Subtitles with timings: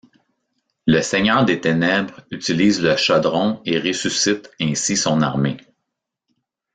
[0.87, 5.57] Le Seigneur des Ténèbres utilise le chaudron et ressuscite ainsi son armée.